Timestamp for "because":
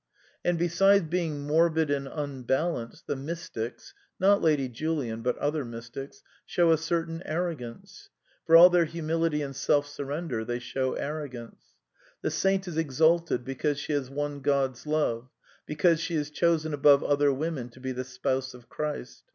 13.45-13.77, 15.67-15.99